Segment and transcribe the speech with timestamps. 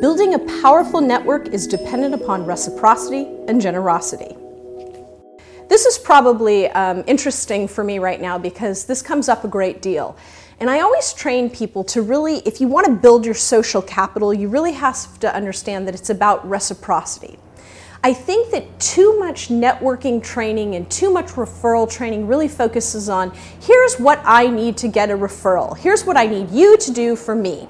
[0.00, 4.36] Building a powerful network is dependent upon reciprocity and generosity.
[5.68, 9.82] This is probably um, interesting for me right now because this comes up a great
[9.82, 10.16] deal.
[10.60, 14.32] And I always train people to really, if you want to build your social capital,
[14.32, 17.36] you really have to understand that it's about reciprocity.
[18.04, 23.32] I think that too much networking training and too much referral training really focuses on
[23.60, 27.16] here's what I need to get a referral, here's what I need you to do
[27.16, 27.66] for me.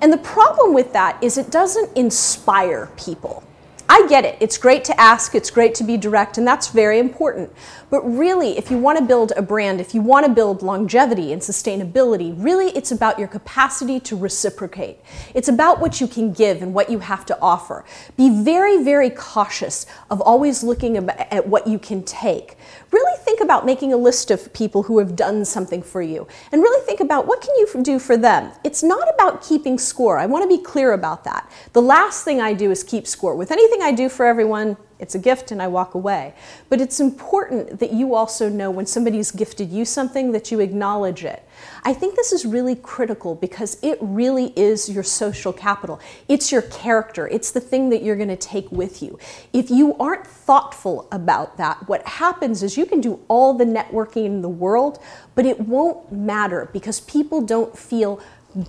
[0.00, 3.42] And the problem with that is it doesn't inspire people.
[3.88, 4.36] I get it.
[4.40, 7.52] It's great to ask, it's great to be direct, and that's very important.
[7.88, 11.32] But really, if you want to build a brand, if you want to build longevity
[11.32, 14.98] and sustainability, really it's about your capacity to reciprocate.
[15.34, 17.84] It's about what you can give and what you have to offer.
[18.16, 22.56] Be very, very cautious of always looking at what you can take.
[22.90, 23.05] Really
[23.46, 26.98] about making a list of people who have done something for you and really think
[26.98, 28.50] about what can you do for them.
[28.64, 30.18] It's not about keeping score.
[30.18, 31.48] I want to be clear about that.
[31.72, 33.36] The last thing I do is keep score.
[33.36, 36.34] With anything I do for everyone, it's a gift and I walk away.
[36.68, 41.24] But it's important that you also know when somebody's gifted you something that you acknowledge
[41.24, 41.42] it.
[41.84, 46.00] I think this is really critical because it really is your social capital.
[46.28, 47.28] It's your character.
[47.28, 49.18] It's the thing that you're going to take with you.
[49.52, 54.26] If you aren't thoughtful about that, what happens is you can do all the networking
[54.26, 54.98] in the world,
[55.34, 58.20] but it won't matter because people don't feel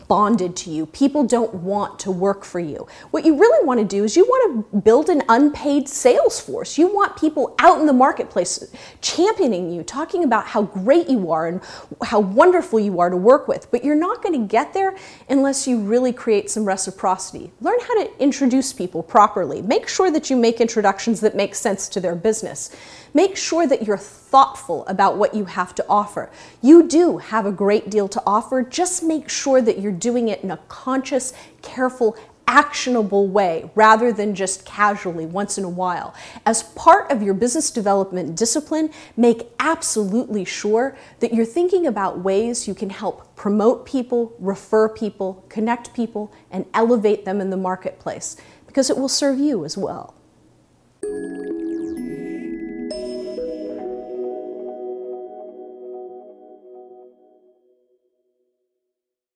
[0.07, 0.85] bonded to you.
[0.85, 2.87] People don't want to work for you.
[3.11, 6.77] What you really want to do is you want to build an unpaid sales force.
[6.77, 8.63] You want people out in the marketplace
[9.01, 11.61] championing you, talking about how great you are and
[12.03, 13.71] how wonderful you are to work with.
[13.71, 14.95] But you're not going to get there
[15.29, 17.51] unless you really create some reciprocity.
[17.61, 19.61] Learn how to introduce people properly.
[19.61, 22.75] Make sure that you make introductions that make sense to their business.
[23.13, 26.29] Make sure that you're thoughtful about what you have to offer.
[26.61, 28.61] You do have a great deal to offer.
[28.61, 34.33] Just make sure that you're doing it in a conscious, careful, actionable way rather than
[34.33, 36.15] just casually once in a while.
[36.47, 42.67] As part of your business development discipline, make absolutely sure that you're thinking about ways
[42.67, 48.35] you can help promote people, refer people, connect people, and elevate them in the marketplace
[48.65, 50.16] because it will serve you as well.